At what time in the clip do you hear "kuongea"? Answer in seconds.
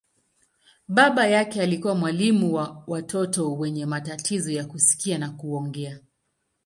5.31-5.99